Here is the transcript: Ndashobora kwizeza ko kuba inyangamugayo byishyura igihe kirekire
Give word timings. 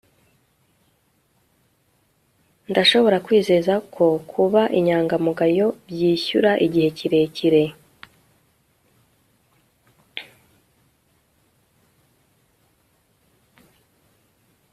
Ndashobora 2.71 3.17
kwizeza 3.25 3.73
ko 3.95 4.05
kuba 4.31 4.61
inyangamugayo 4.79 5.67
byishyura 5.87 6.51
igihe 6.65 6.89
kirekire 6.97 7.61